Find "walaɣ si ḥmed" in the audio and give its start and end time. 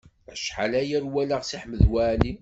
1.13-1.81